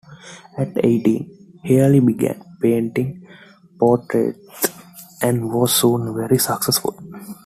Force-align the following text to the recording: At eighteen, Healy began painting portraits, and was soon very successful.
At 0.57 0.71
eighteen, 0.83 1.59
Healy 1.61 1.99
began 1.99 2.43
painting 2.59 3.27
portraits, 3.79 4.67
and 5.21 5.53
was 5.53 5.75
soon 5.75 6.11
very 6.15 6.39
successful. 6.39 6.97